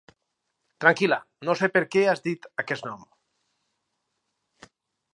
Tranquil·la, 0.85 1.19
no 1.49 1.55
sé 1.59 1.69
per 1.77 1.83
què 1.97 2.05
has 2.15 2.25
dit 2.31 2.49
aquest 2.65 2.91
nom... 2.91 3.07